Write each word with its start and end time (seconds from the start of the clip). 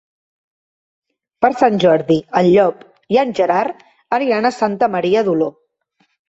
Per 1.45 1.51
Sant 1.59 1.77
Jordi 1.83 2.17
en 2.41 2.49
Llop 2.55 2.81
i 3.15 3.19
en 3.25 3.35
Gerard 3.41 3.85
aniran 4.19 4.49
a 4.49 4.53
Santa 4.57 4.91
Maria 4.97 5.25
d'Oló. 5.29 5.53